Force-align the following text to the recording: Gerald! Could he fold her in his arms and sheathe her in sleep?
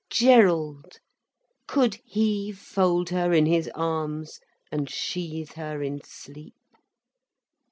Gerald! 0.09 0.97
Could 1.67 1.99
he 2.03 2.51
fold 2.51 3.11
her 3.11 3.33
in 3.33 3.45
his 3.45 3.69
arms 3.75 4.39
and 4.71 4.89
sheathe 4.89 5.51
her 5.51 5.83
in 5.83 6.01
sleep? 6.03 6.55